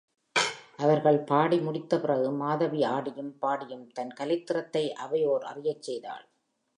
அவர்கள் 0.77 1.19
பாடி 1.19 1.59
முடித்த 1.59 1.99
பிறகு 1.99 2.31
மாதவி 2.31 2.83
ஆடியும், 2.83 3.37
பாடியும் 3.39 3.91
தன் 3.91 4.13
கலைத் 4.13 4.45
திறத்தை 4.45 4.93
அவையோர் 4.93 5.43
அறியச் 5.43 5.81
செய்தாள். 5.81 6.25